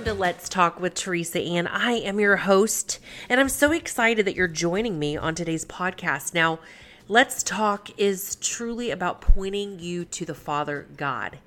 welcome 0.00 0.16
to 0.16 0.18
Let's 0.18 0.48
Talk 0.48 0.80
with 0.80 0.94
Teresa 0.94 1.40
Ann. 1.40 1.66
I 1.66 1.92
am 1.92 2.18
your 2.18 2.36
host, 2.36 3.00
and 3.28 3.38
I'm 3.38 3.50
so 3.50 3.70
excited 3.70 4.24
that 4.24 4.34
you're 4.34 4.48
joining 4.48 4.98
me 4.98 5.14
on 5.14 5.34
today's 5.34 5.66
podcast. 5.66 6.32
Now, 6.32 6.58
Let's 7.06 7.42
Talk 7.42 7.90
is 8.00 8.36
truly 8.36 8.90
about 8.90 9.20
pointing 9.20 9.78
you 9.78 10.06
to 10.06 10.24
the 10.24 10.34
Father 10.34 10.86
God. 10.96 11.38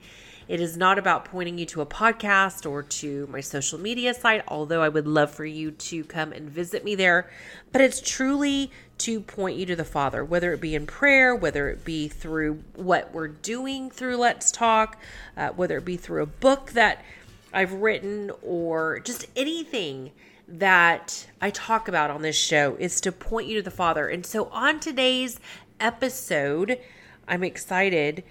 It 0.48 0.60
is 0.60 0.78
not 0.78 1.00
about 1.00 1.26
pointing 1.26 1.58
you 1.58 1.66
to 1.68 1.82
a 1.82 1.88
podcast 1.88 2.70
or 2.70 2.84
to 2.84 3.26
my 3.26 3.42
social 3.42 3.80
media 3.80 4.14
site, 4.14 4.44
although 4.48 4.84
I 4.84 4.90
would 4.90 5.08
love 5.08 5.32
for 5.32 5.46
you 5.46 5.72
to 5.72 6.04
come 6.04 6.32
and 6.32 6.48
visit 6.48 6.84
me 6.84 6.94
there. 6.94 7.32
But 7.72 7.82
it's 7.82 8.02
truly 8.02 8.70
to 9.00 9.20
point 9.20 9.58
you 9.58 9.66
to 9.66 9.76
the 9.76 9.84
Father, 9.84 10.24
whether 10.24 10.54
it 10.54 10.62
be 10.62 10.76
in 10.76 10.86
prayer, 10.86 11.36
whether 11.36 11.70
it 11.70 11.84
be 11.84 12.08
through 12.08 12.64
what 12.76 13.12
we're 13.16 13.30
doing 13.30 13.90
through 13.90 14.18
Let's 14.18 14.52
Talk, 14.52 15.00
uh, 15.36 15.50
whether 15.50 15.78
it 15.78 15.86
be 15.86 15.98
through 15.98 16.22
a 16.22 16.28
book 16.28 16.74
that 16.74 17.04
I've 17.54 17.74
written 17.74 18.32
or 18.42 19.00
just 19.00 19.28
anything 19.36 20.12
that 20.48 21.28
I 21.40 21.52
talk 21.52 21.88
about 21.88 22.10
on 22.10 22.24
this 22.24 22.36
show 22.36 22.76
is 22.80 23.00
to 23.02 23.12
point 23.12 23.48
you 23.48 23.58
to 23.58 23.62
the 23.62 23.72
Father. 23.72 24.08
And 24.08 24.26
so 24.26 24.46
on 24.46 24.80
today's 24.80 25.40
episode, 25.80 26.80
I'm 27.28 27.44
excited 27.44 28.24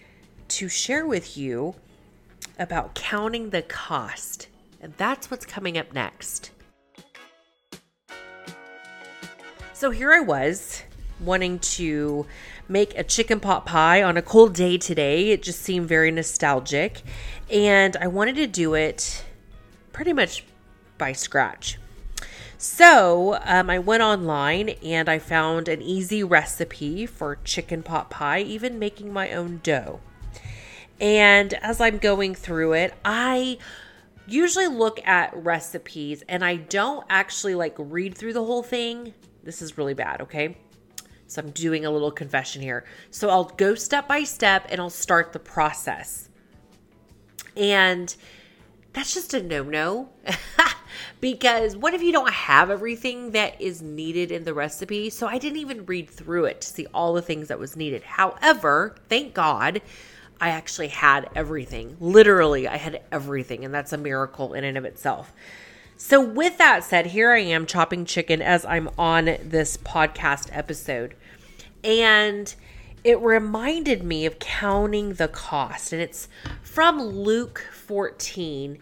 to 0.49 0.69
share 0.69 1.07
with 1.07 1.39
you 1.39 1.77
about 2.59 2.95
counting 2.95 3.51
the 3.51 3.63
cost. 3.63 4.49
And 4.81 4.93
that's 4.97 5.31
what's 5.31 5.47
coming 5.47 5.79
up 5.79 5.95
next. 5.95 6.51
So 9.73 9.91
here 9.91 10.13
I 10.13 10.21
was 10.21 10.83
wanting 11.21 11.61
to 11.61 12.27
make 12.73 12.97
a 12.99 13.05
chicken 13.05 13.39
pot 13.39 13.67
pie 13.67 14.03
on 14.03 14.17
a 14.17 14.23
cold 14.23 14.55
day 14.55 14.79
today. 14.79 15.31
It 15.31 15.43
just 15.43 15.61
seemed 15.61 15.87
very 15.87 16.11
nostalgic. 16.11 17.03
And 17.51 17.97
I 17.99 18.07
wanted 18.07 18.37
to 18.37 18.47
do 18.47 18.75
it 18.75 19.25
pretty 19.93 20.13
much 20.13 20.45
by 20.97 21.13
scratch. 21.13 21.79
So 22.57 23.39
um, 23.45 23.69
I 23.69 23.79
went 23.79 24.03
online 24.03 24.71
and 24.85 25.09
I 25.09 25.19
found 25.19 25.69
an 25.69 25.83
easy 25.83 26.23
recipe 26.23 27.07
for 27.07 27.39
chicken 27.45 27.83
pot 27.83 28.09
pie, 28.09 28.41
even 28.41 28.79
making 28.79 29.13
my 29.13 29.33
own 29.33 29.61
dough. 29.63 30.01
And 31.01 31.55
as 31.55 31.81
I'm 31.81 31.99
going 31.99 32.35
through 32.35 32.75
it, 32.75 32.95
I 33.05 33.59
usually 34.27 34.69
look 34.69 35.05
at 35.07 35.37
recipes 35.37 36.23
and 36.29 36.45
I 36.45 36.57
don't 36.57 37.05
actually 37.11 37.57
like 37.57 37.75
read 37.77 38.17
through 38.17 38.33
the 38.33 38.45
whole 38.45 38.63
thing. 38.63 39.13
This 39.43 39.61
is 39.61 39.77
really 39.77 39.95
bad, 39.95 40.21
okay? 40.21 40.57
So 41.33 41.43
I'm 41.43 41.51
doing 41.51 41.85
a 41.85 41.91
little 41.91 42.11
confession 42.11 42.63
here. 42.63 42.85
So 43.11 43.31
I'll 43.31 43.45
go 43.45 43.75
step 43.75 44.07
by 44.07 44.25
step 44.25 44.67
and 44.71 44.81
I'll 44.81 44.91
start 44.91 45.33
the 45.33 45.39
process. 45.39 46.29
And 47.57 48.15
that's 48.93 49.15
just 49.15 49.35
a 49.35 49.43
no 49.43 49.63
no. 49.63 50.11
because 51.21 51.77
what 51.77 51.95
if 51.95 52.03
you 52.03 52.13
don't 52.13 52.33
have 52.33 52.71
everything 52.71 53.31
that 53.31 53.61
is 53.61 53.81
needed 53.81 54.31
in 54.31 54.45
the 54.45 54.55
recipe? 54.55 55.09
So 55.09 55.27
I 55.27 55.39
didn't 55.39 55.59
even 55.59 55.87
read 55.87 56.11
through 56.11 56.47
it 56.47 56.61
to 56.61 56.69
see 56.69 56.87
all 56.93 57.15
the 57.15 57.23
things 57.23 57.49
that 57.49 57.59
was 57.59 57.77
needed. 57.77 58.03
However, 58.03 58.97
thank 59.09 59.33
God, 59.33 59.81
I 60.41 60.51
actually 60.51 60.89
had 60.89 61.31
everything. 61.35 61.97
Literally, 62.01 62.67
I 62.67 62.77
had 62.77 63.03
everything, 63.13 63.65
and 63.65 63.73
that's 63.73 63.93
a 63.93 63.99
miracle 63.99 64.55
in 64.55 64.65
and 64.65 64.77
of 64.77 64.85
itself. 64.85 65.33
So, 66.05 66.21
with 66.21 66.59
that 66.59 66.83
said, 66.83 67.07
here 67.07 67.31
I 67.31 67.39
am 67.39 67.65
chopping 67.65 68.05
chicken 68.05 68.43
as 68.43 68.65
I'm 68.65 68.91
on 68.99 69.37
this 69.41 69.77
podcast 69.77 70.49
episode. 70.51 71.15
And 71.85 72.53
it 73.05 73.21
reminded 73.21 74.03
me 74.03 74.27
of 74.27 74.41
counting 74.41 75.15
the 75.15 75.29
cost. 75.29 75.93
And 75.93 76.03
it's 76.03 76.29
from 76.61 77.01
Luke 77.01 77.65
14. 77.87 78.81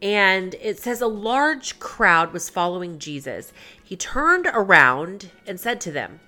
And 0.00 0.54
it 0.62 0.78
says, 0.78 1.00
A 1.00 1.08
large 1.08 1.80
crowd 1.80 2.32
was 2.32 2.48
following 2.48 3.00
Jesus. 3.00 3.52
He 3.82 3.96
turned 3.96 4.46
around 4.46 5.32
and 5.48 5.58
said 5.58 5.80
to 5.80 5.90
them, 5.90 6.20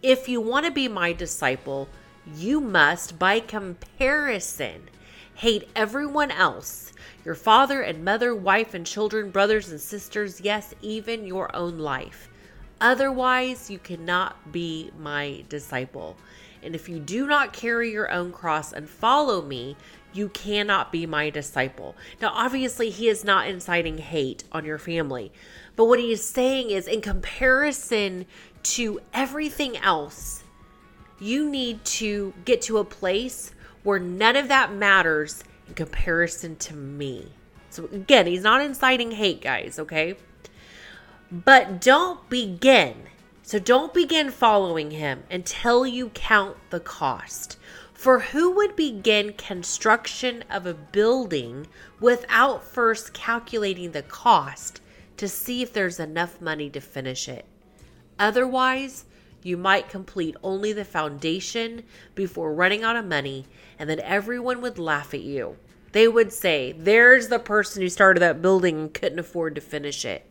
If 0.00 0.28
you 0.28 0.40
want 0.40 0.64
to 0.64 0.70
be 0.70 0.86
my 0.86 1.12
disciple, 1.12 1.88
you 2.36 2.60
must, 2.60 3.18
by 3.18 3.40
comparison, 3.40 4.90
hate 5.38 5.68
everyone 5.76 6.32
else 6.32 6.92
your 7.24 7.34
father 7.34 7.82
and 7.82 8.04
mother, 8.04 8.34
wife 8.34 8.74
and 8.74 8.86
children, 8.86 9.30
brothers 9.30 9.68
and 9.68 9.80
sisters, 9.80 10.40
yes, 10.40 10.74
even 10.80 11.26
your 11.26 11.54
own 11.54 11.78
life. 11.78 12.28
Otherwise, 12.80 13.68
you 13.68 13.78
cannot 13.78 14.50
be 14.50 14.90
my 14.98 15.44
disciple. 15.48 16.16
And 16.62 16.74
if 16.74 16.88
you 16.88 16.98
do 16.98 17.26
not 17.26 17.52
carry 17.52 17.92
your 17.92 18.10
own 18.10 18.32
cross 18.32 18.72
and 18.72 18.88
follow 18.88 19.42
me, 19.42 19.76
you 20.12 20.30
cannot 20.30 20.90
be 20.90 21.06
my 21.06 21.28
disciple. 21.28 21.94
Now, 22.20 22.30
obviously, 22.32 22.90
he 22.90 23.08
is 23.08 23.24
not 23.24 23.46
inciting 23.46 23.98
hate 23.98 24.44
on 24.50 24.64
your 24.64 24.78
family, 24.78 25.30
but 25.76 25.84
what 25.84 26.00
he 26.00 26.12
is 26.12 26.24
saying 26.24 26.70
is, 26.70 26.88
in 26.88 27.00
comparison 27.00 28.26
to 28.62 29.00
everything 29.12 29.76
else, 29.76 30.42
you 31.20 31.48
need 31.48 31.84
to 31.84 32.32
get 32.44 32.62
to 32.62 32.78
a 32.78 32.84
place 32.84 33.52
where 33.88 33.98
none 33.98 34.36
of 34.36 34.48
that 34.48 34.70
matters 34.70 35.42
in 35.66 35.72
comparison 35.72 36.54
to 36.56 36.74
me. 36.74 37.26
So, 37.70 37.86
again, 37.90 38.26
he's 38.26 38.42
not 38.42 38.60
inciting 38.60 39.12
hate, 39.12 39.40
guys, 39.40 39.78
okay? 39.78 40.16
But 41.32 41.80
don't 41.80 42.28
begin. 42.28 43.04
So, 43.42 43.58
don't 43.58 43.94
begin 43.94 44.30
following 44.30 44.90
him 44.90 45.22
until 45.30 45.86
you 45.86 46.10
count 46.10 46.58
the 46.68 46.80
cost. 46.80 47.56
For 47.94 48.18
who 48.18 48.50
would 48.56 48.76
begin 48.76 49.32
construction 49.32 50.44
of 50.50 50.66
a 50.66 50.74
building 50.74 51.66
without 51.98 52.64
first 52.64 53.14
calculating 53.14 53.92
the 53.92 54.02
cost 54.02 54.82
to 55.16 55.26
see 55.26 55.62
if 55.62 55.72
there's 55.72 55.98
enough 55.98 56.42
money 56.42 56.68
to 56.68 56.80
finish 56.82 57.26
it? 57.26 57.46
Otherwise, 58.18 59.06
you 59.42 59.56
might 59.56 59.88
complete 59.88 60.36
only 60.42 60.72
the 60.72 60.84
foundation 60.84 61.82
before 62.14 62.52
running 62.52 62.82
out 62.82 62.96
of 62.96 63.04
money, 63.06 63.46
and 63.78 63.88
then 63.88 64.00
everyone 64.00 64.60
would 64.60 64.78
laugh 64.78 65.14
at 65.14 65.20
you. 65.20 65.56
They 65.92 66.08
would 66.08 66.32
say, 66.32 66.72
There's 66.72 67.28
the 67.28 67.38
person 67.38 67.82
who 67.82 67.88
started 67.88 68.20
that 68.20 68.42
building 68.42 68.78
and 68.78 68.94
couldn't 68.94 69.18
afford 69.18 69.54
to 69.54 69.60
finish 69.60 70.04
it. 70.04 70.24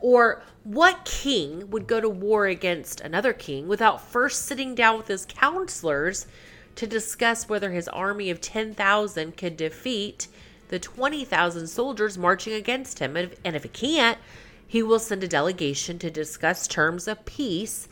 Or, 0.00 0.42
what 0.64 1.04
king 1.04 1.70
would 1.70 1.86
go 1.86 2.00
to 2.00 2.08
war 2.08 2.46
against 2.46 3.00
another 3.00 3.32
king 3.32 3.68
without 3.68 4.00
first 4.00 4.44
sitting 4.44 4.74
down 4.74 4.98
with 4.98 5.08
his 5.08 5.26
counselors 5.26 6.26
to 6.74 6.86
discuss 6.86 7.48
whether 7.48 7.70
his 7.70 7.88
army 7.88 8.30
of 8.30 8.40
10,000 8.40 9.36
could 9.36 9.56
defeat 9.56 10.28
the 10.68 10.78
20,000 10.78 11.66
soldiers 11.68 12.18
marching 12.18 12.52
against 12.52 12.98
him? 12.98 13.16
And 13.16 13.32
if, 13.32 13.40
and 13.44 13.56
if 13.56 13.64
it 13.64 13.72
can't, 13.72 14.18
he 14.66 14.82
will 14.82 14.98
send 14.98 15.22
a 15.22 15.28
delegation 15.28 15.98
to 16.00 16.10
discuss 16.10 16.66
terms 16.66 17.06
of 17.06 17.24
peace 17.24 17.88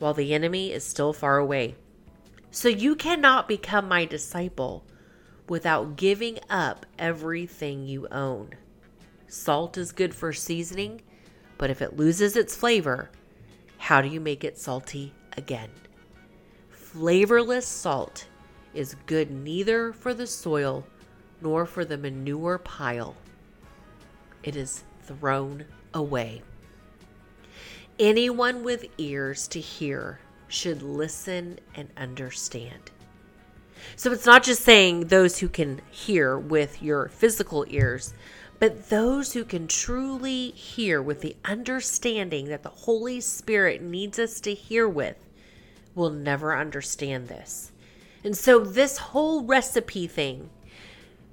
while 0.00 0.14
the 0.14 0.34
enemy 0.34 0.72
is 0.72 0.82
still 0.82 1.12
far 1.12 1.38
away. 1.38 1.76
So 2.50 2.68
you 2.68 2.96
cannot 2.96 3.46
become 3.46 3.86
my 3.86 4.04
disciple 4.04 4.84
without 5.48 5.94
giving 5.96 6.40
up 6.50 6.84
everything 6.98 7.86
you 7.86 8.08
own. 8.10 8.50
Salt 9.28 9.78
is 9.78 9.92
good 9.92 10.12
for 10.12 10.32
seasoning, 10.32 11.02
but 11.58 11.70
if 11.70 11.80
it 11.80 11.96
loses 11.96 12.34
its 12.34 12.56
flavor, 12.56 13.10
how 13.78 14.02
do 14.02 14.08
you 14.08 14.18
make 14.18 14.42
it 14.42 14.58
salty 14.58 15.12
again? 15.36 15.70
Flavorless 16.70 17.66
salt 17.66 18.26
is 18.74 18.96
good 19.06 19.30
neither 19.30 19.92
for 19.92 20.12
the 20.12 20.26
soil 20.26 20.84
nor 21.40 21.66
for 21.66 21.84
the 21.84 21.98
manure 21.98 22.58
pile. 22.58 23.16
It 24.42 24.56
is 24.56 24.84
thrown 25.02 25.64
away. 25.94 26.42
Anyone 28.00 28.64
with 28.64 28.86
ears 28.96 29.46
to 29.48 29.60
hear 29.60 30.20
should 30.48 30.80
listen 30.80 31.58
and 31.74 31.90
understand. 31.98 32.90
So 33.94 34.10
it's 34.10 34.24
not 34.24 34.42
just 34.42 34.62
saying 34.62 35.08
those 35.08 35.36
who 35.38 35.50
can 35.50 35.82
hear 35.90 36.38
with 36.38 36.82
your 36.82 37.08
physical 37.08 37.66
ears, 37.68 38.14
but 38.58 38.88
those 38.88 39.34
who 39.34 39.44
can 39.44 39.68
truly 39.68 40.52
hear 40.52 41.02
with 41.02 41.20
the 41.20 41.36
understanding 41.44 42.46
that 42.46 42.62
the 42.62 42.70
Holy 42.70 43.20
Spirit 43.20 43.82
needs 43.82 44.18
us 44.18 44.40
to 44.40 44.54
hear 44.54 44.88
with 44.88 45.18
will 45.94 46.08
never 46.08 46.56
understand 46.56 47.28
this. 47.28 47.70
And 48.24 48.34
so, 48.34 48.60
this 48.60 48.96
whole 48.96 49.44
recipe 49.44 50.06
thing 50.06 50.48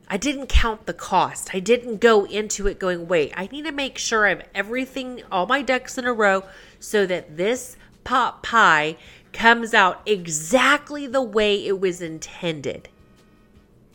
I 0.10 0.16
didn't 0.16 0.48
count 0.48 0.86
the 0.86 0.94
cost. 0.94 1.50
I 1.54 1.60
didn't 1.60 2.00
go 2.00 2.26
into 2.26 2.66
it 2.68 2.80
going, 2.80 3.08
wait, 3.08 3.34
I 3.36 3.48
need 3.52 3.66
to 3.66 3.74
make 3.74 3.98
sure 3.98 4.26
I 4.26 4.30
have 4.30 4.48
everything, 4.56 5.22
all 5.30 5.46
my 5.46 5.62
ducks 5.62 5.98
in 5.98 6.06
a 6.06 6.14
row, 6.14 6.44
so 6.80 7.06
that 7.06 7.36
this 7.36 7.76
pot 8.06 8.42
pie 8.42 8.96
comes 9.34 9.74
out 9.74 10.02
exactly 10.06 11.08
the 11.08 11.22
way 11.22 11.66
it 11.66 11.82
was 11.82 12.02
intended. 12.02 12.88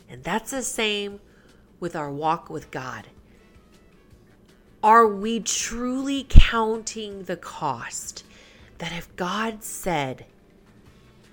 And 0.07 0.23
that's 0.23 0.51
the 0.51 0.61
same 0.61 1.19
with 1.79 1.95
our 1.95 2.11
walk 2.11 2.47
with 2.47 2.69
God. 2.69 3.07
Are 4.83 5.07
we 5.07 5.39
truly 5.39 6.27
counting 6.29 7.23
the 7.23 7.37
cost? 7.37 8.23
That 8.77 8.91
if 8.91 9.13
God 9.15 9.63
said, 9.63 10.25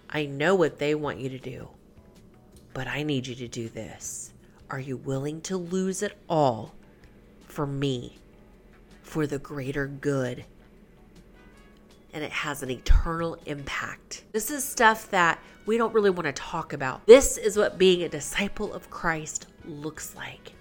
I 0.09 0.25
know 0.25 0.55
what 0.55 0.79
they 0.79 0.95
want 0.95 1.19
you 1.19 1.29
to 1.29 1.39
do, 1.39 1.69
but 2.73 2.87
I 2.87 3.03
need 3.03 3.27
you 3.27 3.35
to 3.35 3.49
do 3.49 3.69
this 3.69 4.33
are 4.71 4.81
you 4.81 4.97
willing 4.97 5.41
to 5.43 5.57
lose 5.57 6.03
it 6.03 6.17
all 6.29 6.75
for 7.47 7.67
me, 7.67 8.19
for 9.03 9.27
the 9.27 9.39
greater 9.39 9.87
good. 9.87 10.45
And 12.13 12.25
it 12.25 12.33
has 12.33 12.63
an 12.63 12.71
eternal 12.71 13.37
impact. 13.47 14.25
This 14.33 14.51
is 14.51 14.65
stuff 14.65 15.11
that 15.11 15.39
we 15.67 15.77
don't 15.77 15.95
really 15.95 16.11
want 16.11 16.27
to 16.27 16.33
talk 16.33 16.73
about. 16.73 17.07
This 17.07 17.37
is 17.37 17.57
what 17.57 17.79
being 17.79 18.03
a 18.03 18.09
disciple 18.09 18.73
of 18.73 18.91
Christ 18.91 19.47
looks 19.65 20.15
like. 20.17 20.53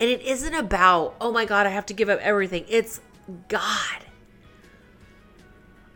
And 0.00 0.08
it 0.08 0.22
isn't 0.22 0.54
about, 0.54 1.14
oh 1.20 1.32
my 1.32 1.44
God, 1.44 1.66
I 1.66 1.70
have 1.70 1.86
to 1.86 1.94
give 1.94 2.08
up 2.08 2.20
everything. 2.20 2.64
It's 2.68 3.00
God. 3.48 3.98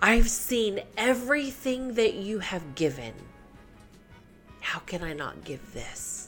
I've 0.00 0.28
seen 0.28 0.80
everything 0.96 1.94
that 1.94 2.14
you 2.14 2.40
have 2.40 2.74
given. 2.74 3.14
How 4.60 4.80
can 4.80 5.02
I 5.02 5.12
not 5.12 5.44
give 5.44 5.72
this? 5.72 6.21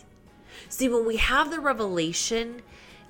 See, 0.75 0.89
when 0.89 1.07
we 1.07 1.19
have 1.19 1.53
the 1.53 1.61
revelation 1.61 2.61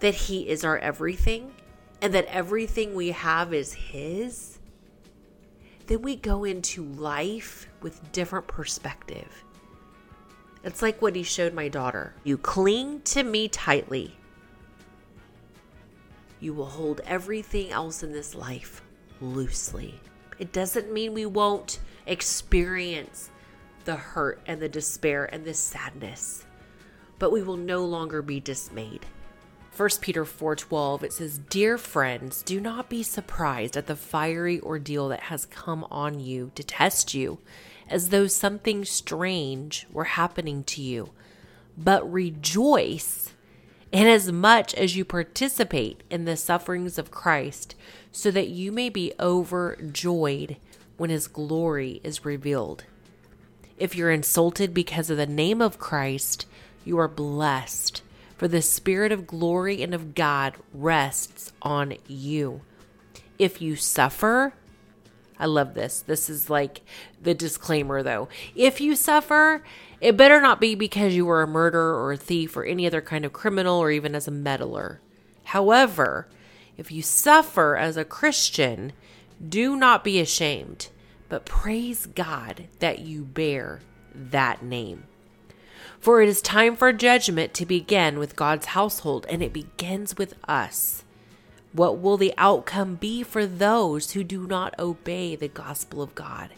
that 0.01 0.15
He 0.15 0.51
is 0.51 0.67
our 0.67 0.77
everything 0.77 1.55
and 2.03 2.13
that 2.13 2.27
everything 2.27 2.95
we 2.95 3.13
have 3.13 3.55
is 3.55 3.73
His, 3.73 4.59
then 5.87 6.03
we 6.03 6.15
go 6.15 6.45
into 6.45 6.85
life 6.85 7.67
with 7.81 8.13
different 8.13 8.49
perspective. 8.49 9.47
It's 10.63 10.83
like 10.83 11.01
what 11.01 11.17
He 11.17 11.23
showed 11.23 11.55
my 11.55 11.69
daughter. 11.69 12.15
You 12.23 12.37
cling 12.37 13.01
to 13.05 13.23
me 13.23 13.49
tightly. 13.49 14.15
You 16.41 16.53
will 16.53 16.67
hold 16.67 17.01
everything 17.07 17.71
else 17.71 18.03
in 18.03 18.13
this 18.13 18.35
life 18.35 18.83
loosely. 19.23 19.99
It 20.39 20.53
doesn't 20.53 20.93
mean 20.93 21.15
we 21.15 21.25
won't 21.25 21.79
experience 22.05 23.31
the 23.87 23.97
hurt 23.97 24.43
and 24.45 24.61
the 24.61 24.69
despair 24.69 25.25
and 25.33 25.47
the 25.47 25.55
sadness, 25.55 26.45
but 27.19 27.33
we 27.33 27.43
will 27.43 27.57
no 27.57 27.85
longer 27.85 28.23
be 28.23 28.41
dismayed. 28.41 29.07
1 29.77 30.01
Peter 30.01 30.25
4:12 30.25 31.03
it 31.03 31.13
says, 31.13 31.39
"Dear 31.51 31.77
friends, 31.79 32.43
do 32.43 32.61
not 32.61 32.89
be 32.89 33.03
surprised 33.03 33.77
at 33.77 33.87
the 33.87 33.97
fiery 33.97 34.61
ordeal 34.61 35.09
that 35.09 35.25
has 35.25 35.47
come 35.47 35.85
on 35.91 36.21
you 36.21 36.53
to 36.55 36.63
test 36.63 37.13
you, 37.13 37.39
as 37.89 38.11
though 38.11 38.27
something 38.27 38.85
strange 38.85 39.87
were 39.93 40.05
happening 40.05 40.63
to 40.65 40.81
you, 40.81 41.11
but 41.77 42.11
rejoice 42.11 43.33
inasmuch 43.91 44.75
as 44.75 44.97
you 44.97 45.05
participate 45.05 46.03
in 46.11 46.25
the 46.25 46.37
sufferings 46.37 46.99
of 46.99 47.11
Christ, 47.11 47.75
so 48.11 48.31
that 48.31 48.49
you 48.49 48.73
may 48.73 48.89
be 48.89 49.13
overjoyed 49.21 50.57
when 50.97 51.11
his 51.11 51.27
glory 51.27 52.01
is 52.03 52.25
revealed. 52.25 52.85
If 53.77 53.97
you're 53.97 54.11
insulted 54.11 54.73
because 54.73 55.11
of 55.11 55.17
the 55.17 55.27
name 55.27 55.61
of 55.61 55.79
Christ, 55.79 56.47
you 56.85 56.99
are 56.99 57.09
blessed, 57.09 58.03
for 58.37 58.49
the 58.49 58.63
Spirit 58.63 59.13
of 59.13 59.27
glory 59.27 59.83
and 59.83 59.95
of 59.95 60.15
God 60.15 60.55
rests 60.73 61.53
on 61.63 61.95
you. 62.07 62.63
If 63.39 63.61
you 63.61 63.77
suffer, 63.77 64.55
I 65.39 65.47
love 65.47 65.75
this. 65.75 66.01
This 66.01 66.31
is 66.31 66.49
like 66.49 66.83
the 67.21 67.35
disclaimer 67.35 68.03
though. 68.03 68.29
If 68.55 68.81
you 68.81 68.95
suffer, 68.95 69.63
it 70.01 70.17
better 70.17 70.41
not 70.41 70.61
be 70.61 70.75
because 70.75 71.15
you 71.15 71.27
were 71.27 71.43
a 71.43 71.49
murderer 71.49 72.01
or 72.01 72.13
a 72.13 72.17
thief 72.17 72.57
or 72.57 72.65
any 72.65 72.87
other 72.87 73.01
kind 73.01 73.25
of 73.25 73.33
criminal 73.33 73.79
or 73.79 73.91
even 73.91 74.15
as 74.15 74.29
a 74.29 74.33
meddler. 74.33 75.01
However, 75.45 76.29
if 76.77 76.91
you 76.91 77.03
suffer 77.03 77.77
as 77.77 77.97
a 77.97 78.05
Christian, 78.05 78.93
do 79.47 79.77
not 79.77 80.05
be 80.05 80.21
ashamed, 80.21 80.89
but 81.29 81.45
praise 81.45 82.07
God 82.07 82.69
that 82.79 83.01
you 83.01 83.23
bear 83.23 83.81
that 84.15 84.63
name. 84.63 85.05
For 86.01 86.23
it 86.23 86.29
is 86.29 86.43
time 86.43 86.77
for 86.77 86.93
judgment 86.93 87.55
to 87.55 87.67
begin 87.67 88.19
with 88.19 88.37
God's 88.37 88.67
household, 88.67 89.27
and 89.29 89.43
it 89.43 89.53
begins 89.53 90.17
with 90.17 90.35
us. 90.47 91.05
What 91.73 91.99
will 91.99 92.17
the 92.17 92.35
outcome 92.39 92.95
be 92.95 93.23
for 93.23 93.47
those 93.47 94.13
who 94.13 94.23
do 94.23 94.47
not 94.47 94.79
obey 94.79 95.35
the 95.35 95.49
gospel 95.49 96.03
of 96.03 96.15
God? 96.15 96.51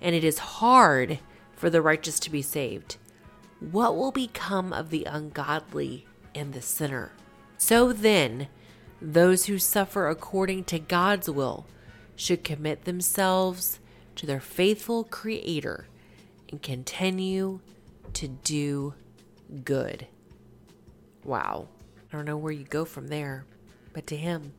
And 0.00 0.14
it 0.14 0.24
is 0.24 0.38
hard 0.38 1.20
for 1.56 1.70
the 1.70 1.80
righteous 1.80 2.18
to 2.20 2.30
be 2.30 2.42
saved, 2.42 2.96
what 3.60 3.96
will 3.96 4.10
become 4.10 4.72
of 4.72 4.90
the 4.90 5.04
ungodly 5.04 6.06
and 6.34 6.52
the 6.52 6.60
sinner? 6.60 7.12
So 7.56 7.92
then, 7.92 8.48
those 9.00 9.46
who 9.46 9.58
suffer 9.58 10.08
according 10.08 10.64
to 10.64 10.80
God's 10.80 11.30
will 11.30 11.66
should 12.16 12.42
commit 12.42 12.84
themselves 12.84 13.78
to 14.16 14.26
their 14.26 14.40
faithful 14.40 15.04
Creator 15.04 15.86
and 16.50 16.60
continue 16.60 17.60
to 18.14 18.28
do 18.28 18.94
good. 19.64 20.06
Wow. 21.24 21.68
I 22.12 22.16
don't 22.16 22.24
know 22.24 22.36
where 22.36 22.52
you 22.52 22.64
go 22.64 22.84
from 22.84 23.08
there, 23.08 23.44
but 23.92 24.06
to 24.08 24.16
Him. 24.16 24.52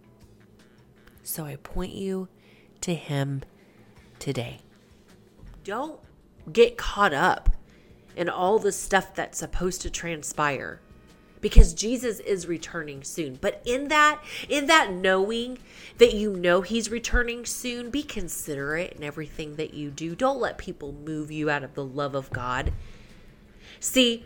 So 1.24 1.46
I 1.46 1.56
point 1.58 1.94
you 1.94 2.28
to 2.82 2.94
Him 2.94 3.44
today. 4.20 4.60
Don't 5.64 6.00
get 6.52 6.78
caught 6.78 7.14
up 7.14 7.50
in 8.16 8.30
all 8.30 8.60
the 8.60 8.72
stuff 8.72 9.16
that's 9.16 9.40
supposed 9.40 9.82
to 9.82 9.90
transpire 9.90 10.82
because 11.44 11.74
Jesus 11.74 12.20
is 12.22 12.48
returning 12.48 13.04
soon. 13.04 13.38
But 13.40 13.62
in 13.66 13.90
that, 13.90 14.24
in 14.48 14.68
that 14.68 14.92
knowing 14.92 15.60
that 15.98 16.14
you 16.14 16.32
know 16.34 16.62
he's 16.62 16.90
returning 16.90 17.46
soon, 17.46 17.90
be 17.90 18.02
considerate 18.02 18.94
in 18.94 19.04
everything 19.04 19.58
that 19.58 19.74
you 19.74 19.92
do. 19.92 20.16
Don't 20.16 20.40
let 20.40 20.58
people 20.58 20.94
move 20.94 21.32
you 21.32 21.50
out 21.50 21.64
of 21.64 21.76
the 21.76 21.84
love 21.84 22.16
of 22.16 22.32
God. 22.32 22.72
See, 23.84 24.24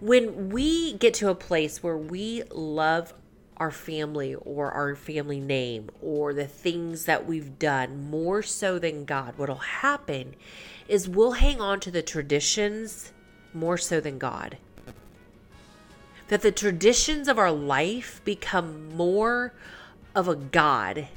when 0.00 0.48
we 0.48 0.94
get 0.94 1.12
to 1.14 1.28
a 1.28 1.34
place 1.34 1.82
where 1.82 1.98
we 1.98 2.44
love 2.50 3.12
our 3.58 3.70
family 3.70 4.34
or 4.34 4.70
our 4.70 4.96
family 4.96 5.38
name 5.38 5.90
or 6.00 6.32
the 6.32 6.46
things 6.46 7.04
that 7.04 7.26
we've 7.26 7.58
done 7.58 8.08
more 8.08 8.42
so 8.42 8.78
than 8.78 9.04
God, 9.04 9.34
what'll 9.36 9.56
happen 9.56 10.34
is 10.88 11.06
we'll 11.06 11.32
hang 11.32 11.60
on 11.60 11.78
to 11.80 11.90
the 11.90 12.00
traditions 12.00 13.12
more 13.52 13.76
so 13.76 14.00
than 14.00 14.16
God. 14.16 14.56
That 16.28 16.40
the 16.40 16.50
traditions 16.50 17.28
of 17.28 17.38
our 17.38 17.52
life 17.52 18.22
become 18.24 18.96
more 18.96 19.52
of 20.14 20.26
a 20.26 20.36
God 20.36 21.08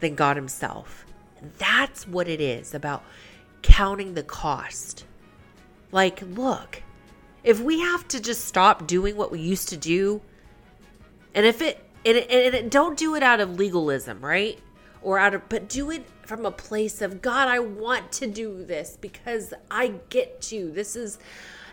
than 0.00 0.16
God 0.16 0.36
Himself. 0.36 1.06
That's 1.58 2.08
what 2.08 2.26
it 2.26 2.40
is 2.40 2.74
about 2.74 3.04
counting 3.62 4.14
the 4.14 4.24
cost. 4.24 5.04
Like, 5.92 6.20
look, 6.20 6.82
if 7.46 7.60
we 7.60 7.78
have 7.80 8.06
to 8.08 8.20
just 8.20 8.44
stop 8.44 8.86
doing 8.88 9.16
what 9.16 9.30
we 9.30 9.38
used 9.38 9.68
to 9.68 9.76
do, 9.76 10.20
and 11.32 11.46
if 11.46 11.62
it, 11.62 11.82
and, 12.04 12.18
and 12.18 12.70
don't 12.70 12.98
do 12.98 13.14
it 13.14 13.22
out 13.22 13.40
of 13.40 13.56
legalism, 13.56 14.20
right? 14.20 14.58
Or 15.00 15.18
out 15.18 15.32
of, 15.32 15.48
but 15.48 15.68
do 15.68 15.92
it 15.92 16.04
from 16.22 16.44
a 16.44 16.50
place 16.50 17.00
of 17.00 17.22
God, 17.22 17.46
I 17.46 17.60
want 17.60 18.10
to 18.12 18.26
do 18.26 18.64
this 18.64 18.98
because 19.00 19.54
I 19.70 19.94
get 20.10 20.42
to. 20.42 20.72
This 20.72 20.96
is 20.96 21.18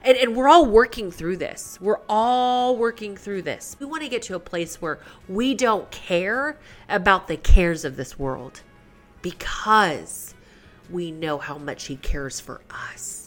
and, 0.04 0.18
and 0.18 0.36
we're 0.36 0.50
all 0.50 0.66
working 0.66 1.10
through 1.10 1.38
this. 1.38 1.80
We're 1.82 2.02
all 2.08 2.78
working 2.78 3.16
through 3.16 3.42
this. 3.44 3.76
We 3.80 3.86
want 3.86 4.04
to 4.04 4.10
get 4.10 4.22
to 4.24 4.36
a 4.36 4.40
place 4.40 4.82
where 4.82 5.00
we 5.28 5.56
don't 5.56 5.90
care 5.90 6.60
about 6.88 7.28
the 7.28 7.38
cares 7.38 7.84
of 7.84 7.96
this 7.96 8.20
world 8.20 8.62
because 9.22 10.36
we 10.90 11.10
know 11.10 11.40
how 11.40 11.58
much 11.58 11.86
He 11.86 11.96
cares 11.96 12.40
for 12.40 12.62
us. 12.70 13.23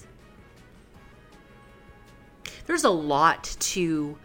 There's 2.67 2.85
a 2.85 2.91
lot 2.91 3.45
to 3.61 4.19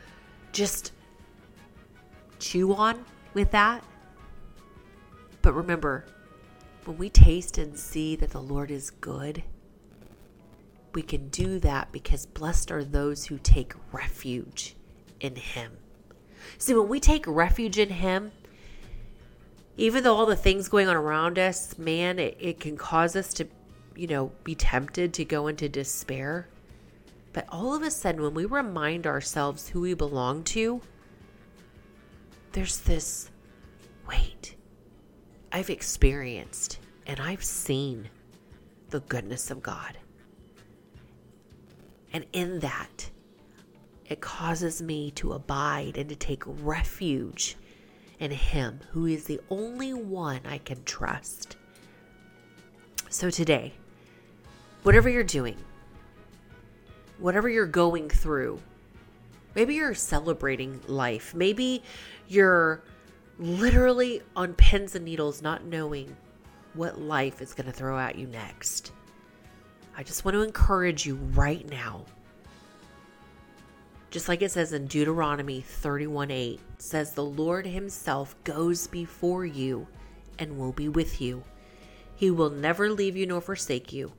just 0.52 0.92
chew 2.40 2.74
on 2.74 3.06
with 3.34 3.52
that. 3.52 3.84
But 5.42 5.54
remember, 5.54 6.06
when 6.86 6.98
we 6.98 7.10
taste 7.10 7.58
and 7.58 7.78
see 7.78 8.16
that 8.16 8.32
the 8.32 8.42
Lord 8.42 8.72
is 8.72 8.90
good, 8.90 9.44
we 10.94 11.02
can 11.02 11.30
do 11.30 11.60
that 11.60 11.92
because 11.92 12.26
blessed 12.26 12.72
are 12.72 12.84
those 12.84 13.26
who 13.26 13.38
take 13.38 13.74
refuge 13.92 14.76
in 15.20 15.36
Him. 15.36 15.78
See, 16.58 16.74
when 16.74 16.90
we 16.90 17.00
take 17.00 17.26
refuge 17.28 17.78
in 17.78 17.90
Him, 17.90 18.32
even 19.78 20.04
though 20.04 20.16
all 20.16 20.26
the 20.26 20.36
things 20.36 20.68
going 20.68 20.88
on 20.88 20.96
around 20.96 21.40
us, 21.40 21.78
man, 21.78 22.20
it, 22.20 22.38
it 22.40 22.60
can 22.60 22.76
cause 22.76 23.16
us 23.16 23.34
to, 23.36 23.48
you 23.96 24.08
know, 24.08 24.32
be 24.44 24.54
tempted 24.54 25.14
to 25.14 25.26
go 25.26 25.48
into 25.48 25.70
despair. 25.70 26.48
But 27.34 27.46
all 27.50 27.74
of 27.74 27.82
a 27.82 27.92
sudden, 27.92 28.22
when 28.22 28.34
we 28.34 28.46
remind 28.46 29.08
ourselves 29.08 29.70
who 29.70 29.82
we 29.82 29.94
belong 29.94 30.44
to, 30.46 30.82
there's 32.52 32.80
this 32.80 33.30
wait, 34.08 34.56
I've 35.52 35.70
experienced 35.70 36.80
and 37.08 37.20
I've 37.20 37.44
seen 37.44 38.10
the 38.90 39.00
goodness 39.02 39.50
of 39.50 39.64
God. 39.64 39.98
And 42.14 42.26
in 42.34 42.60
that, 42.60 43.10
it 44.06 44.20
causes 44.20 44.82
me 44.82 45.12
to 45.12 45.32
abide 45.32 45.96
and 45.96 46.10
to 46.10 46.16
take 46.16 46.44
refuge 46.46 47.56
in 48.20 48.32
Him, 48.32 48.82
who 48.92 49.06
is 49.06 49.24
the 49.24 49.40
only 49.50 49.94
one 49.94 50.42
I 50.46 50.58
can 50.58 50.84
trust. 50.84 51.56
So 53.10 53.30
today, 53.30 53.74
whatever 54.84 55.10
you're 55.10 55.24
doing, 55.24 55.56
whatever 57.22 57.48
you're 57.48 57.66
going 57.66 58.10
through, 58.10 58.60
Maybe 59.56 59.76
you're 59.76 59.94
celebrating 59.94 60.80
life. 60.88 61.36
Maybe 61.36 61.84
you're 62.28 62.84
literally 63.38 64.22
on 64.36 64.54
pins 64.54 64.96
and 64.96 65.04
needles, 65.04 65.42
not 65.42 65.66
knowing 65.66 66.16
what 66.74 67.02
life 67.02 67.42
is 67.42 67.54
going 67.54 67.66
to 67.66 67.74
throw 67.74 68.00
at 68.00 68.18
you 68.18 68.28
next. 68.28 68.94
I 69.98 70.04
just 70.04 70.24
want 70.24 70.36
to 70.36 70.42
encourage 70.42 71.06
you 71.06 71.16
right 71.34 71.70
now. 71.70 72.06
Just 74.10 74.30
like 74.30 74.42
it 74.42 74.52
says 74.52 74.74
in 74.74 74.88
Deuteronomy 74.88 75.62
31 75.62 76.32
8, 76.32 76.60
says, 76.78 77.14
The 77.14 77.24
Lord 77.24 77.66
Himself 77.66 78.42
goes 78.44 78.88
before 78.88 79.46
you 79.46 79.88
and 80.40 80.58
will 80.58 80.74
be 80.74 80.90
with 80.90 81.22
you. 81.22 81.44
He 82.16 82.32
will 82.32 82.50
never 82.50 82.90
leave 82.90 83.18
you 83.18 83.26
nor 83.26 83.42
forsake 83.42 83.92
you. 83.92 84.14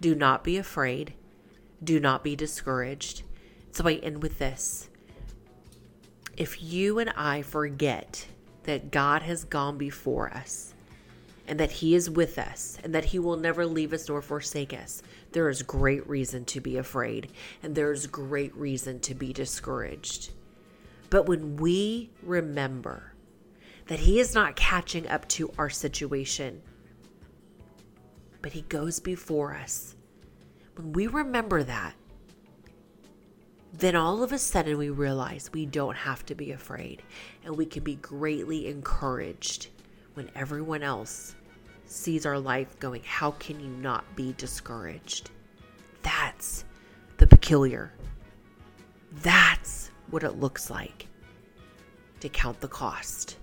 Do 0.00 0.14
not 0.14 0.44
be 0.44 0.56
afraid. 0.56 1.14
Do 1.82 1.98
not 1.98 2.22
be 2.22 2.36
discouraged. 2.36 3.22
So 3.72 3.88
I 3.88 3.94
end 3.94 4.22
with 4.22 4.38
this. 4.38 4.88
If 6.36 6.62
you 6.62 6.98
and 6.98 7.10
I 7.10 7.42
forget 7.42 8.26
that 8.64 8.90
God 8.90 9.22
has 9.22 9.44
gone 9.44 9.76
before 9.78 10.30
us 10.32 10.74
and 11.48 11.58
that 11.58 11.72
He 11.72 11.94
is 11.94 12.08
with 12.08 12.38
us 12.38 12.78
and 12.84 12.94
that 12.94 13.06
He 13.06 13.18
will 13.18 13.36
never 13.36 13.66
leave 13.66 13.92
us 13.92 14.08
nor 14.08 14.22
forsake 14.22 14.72
us, 14.72 15.02
there 15.32 15.48
is 15.48 15.62
great 15.62 16.08
reason 16.08 16.44
to 16.46 16.60
be 16.60 16.76
afraid 16.76 17.32
and 17.62 17.74
there 17.74 17.92
is 17.92 18.06
great 18.06 18.54
reason 18.56 19.00
to 19.00 19.14
be 19.14 19.32
discouraged. 19.32 20.30
But 21.10 21.26
when 21.26 21.56
we 21.56 22.10
remember 22.22 23.12
that 23.86 24.00
He 24.00 24.20
is 24.20 24.34
not 24.34 24.56
catching 24.56 25.08
up 25.08 25.28
to 25.30 25.52
our 25.58 25.70
situation, 25.70 26.62
but 28.40 28.52
He 28.52 28.62
goes 28.62 29.00
before 29.00 29.54
us, 29.54 29.96
when 30.76 30.92
we 30.92 31.06
remember 31.06 31.62
that, 31.62 31.94
then 33.72 33.96
all 33.96 34.22
of 34.22 34.32
a 34.32 34.38
sudden 34.38 34.78
we 34.78 34.90
realize 34.90 35.50
we 35.52 35.66
don't 35.66 35.96
have 35.96 36.24
to 36.26 36.34
be 36.34 36.52
afraid 36.52 37.02
and 37.44 37.56
we 37.56 37.66
can 37.66 37.82
be 37.82 37.96
greatly 37.96 38.68
encouraged 38.68 39.68
when 40.14 40.30
everyone 40.34 40.82
else 40.82 41.34
sees 41.86 42.26
our 42.26 42.38
life 42.38 42.78
going, 42.78 43.02
How 43.04 43.32
can 43.32 43.60
you 43.60 43.68
not 43.68 44.04
be 44.14 44.34
discouraged? 44.36 45.30
That's 46.02 46.64
the 47.16 47.26
peculiar. 47.26 47.92
That's 49.22 49.90
what 50.10 50.22
it 50.22 50.38
looks 50.38 50.70
like 50.70 51.06
to 52.20 52.28
count 52.28 52.60
the 52.60 52.68
cost. 52.68 53.36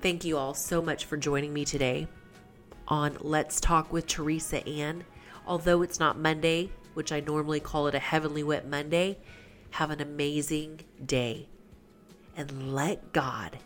Thank 0.00 0.24
you 0.24 0.36
all 0.36 0.54
so 0.54 0.80
much 0.80 1.06
for 1.06 1.16
joining 1.16 1.52
me 1.52 1.64
today 1.64 2.06
on 2.88 3.16
Let's 3.20 3.60
Talk 3.60 3.92
with 3.92 4.06
Teresa 4.06 4.66
Ann. 4.66 5.04
Although 5.46 5.82
it's 5.82 6.00
not 6.00 6.18
Monday, 6.18 6.70
which 6.94 7.12
I 7.12 7.20
normally 7.20 7.60
call 7.60 7.86
it 7.86 7.94
a 7.94 7.98
Heavenly 7.98 8.42
Wet 8.42 8.66
Monday, 8.68 9.18
have 9.70 9.90
an 9.90 10.00
amazing 10.00 10.80
day. 11.04 11.48
And 12.36 12.74
let 12.74 13.12
God, 13.12 13.58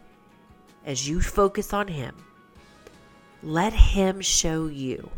as 0.84 1.08
you 1.08 1.20
focus 1.20 1.72
on 1.72 1.88
Him, 1.88 2.14
let 3.42 3.72
Him 3.72 4.20
show 4.20 4.66
you 4.66 5.10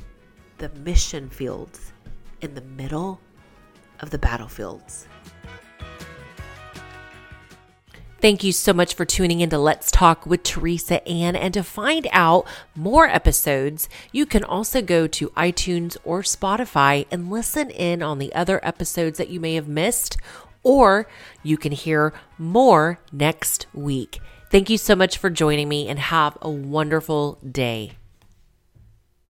the 0.59 0.69
mission 0.71 1.29
fields 1.29 1.93
in 2.41 2.55
the 2.55 2.61
middle 2.63 3.21
of 4.01 4.11
the 4.11 4.19
battlefields. 4.19 5.09
Thank 8.25 8.43
you 8.43 8.53
so 8.53 8.73
much 8.73 8.95
for 8.95 9.05
tuning 9.05 9.43
in 9.43 9.51
to 9.51 9.59
Let's 9.59 9.91
Talk 9.91 10.25
with 10.25 10.45
Teresa 10.45 11.07
Ann. 11.07 11.37
And 11.37 11.53
to 11.53 11.63
find 11.63 12.09
out 12.11 12.47
more 12.75 13.07
episodes, 13.07 13.87
you 14.13 14.25
can 14.25 14.43
also 14.43 14.81
go 14.81 15.07
to 15.07 15.29
iTunes 15.37 15.99
or 16.05 16.23
Spotify 16.23 17.05
and 17.11 17.31
listen 17.31 17.69
in 17.69 18.03
on 18.03 18.19
the 18.19 18.35
other 18.35 18.65
episodes 18.65 19.19
that 19.19 19.29
you 19.29 19.41
may 19.41 19.57
have 19.57 19.69
missed, 19.69 20.17
or 20.63 21.07
you 21.43 21.59
can 21.59 21.73
hear 21.73 22.15
more 22.39 22.99
next 23.13 23.67
week. 23.75 24.21
Thank 24.51 24.71
you 24.71 24.79
so 24.79 24.97
much 24.97 25.19
for 25.19 25.29
joining 25.29 25.69
me 25.69 25.87
and 25.87 25.99
have 25.99 26.39
a 26.41 26.49
wonderful 26.49 27.39
day. 27.47 27.93